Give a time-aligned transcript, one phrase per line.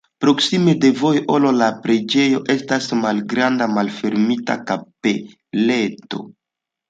[0.23, 6.23] Proksime de vojo al la preĝejo estas malgranda malfermita kapeleto.